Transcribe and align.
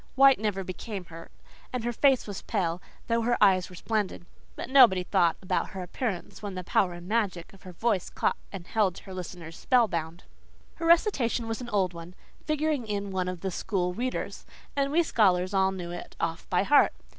White 0.15 0.39
never 0.39 0.63
became 0.63 1.05
her, 1.05 1.29
and 1.71 1.83
her 1.83 1.93
face 1.93 2.25
was 2.25 2.41
pale, 2.41 2.81
though 3.05 3.21
her 3.21 3.37
eyes 3.39 3.69
were 3.69 3.75
splendid. 3.75 4.25
But 4.55 4.67
nobody 4.67 5.03
thought 5.03 5.37
about 5.43 5.69
her 5.69 5.83
appearance 5.83 6.41
when 6.41 6.55
the 6.55 6.63
power 6.63 6.93
and 6.93 7.07
magic 7.07 7.53
of 7.53 7.61
her 7.61 7.71
voice 7.71 8.09
caught 8.09 8.35
and 8.51 8.65
held 8.65 8.97
her 8.97 9.13
listeners 9.13 9.57
spellbound. 9.59 10.23
Her 10.77 10.87
recitation 10.87 11.47
was 11.47 11.61
an 11.61 11.69
old 11.69 11.93
one, 11.93 12.15
figuring 12.47 12.87
in 12.87 13.11
one 13.11 13.27
of 13.27 13.41
the 13.41 13.51
School 13.51 13.93
Readers, 13.93 14.47
and 14.75 14.91
we 14.91 15.03
scholars 15.03 15.53
all 15.53 15.71
knew 15.71 15.91
it 15.91 16.15
off 16.19 16.49
by 16.49 16.63
heart. 16.63 16.93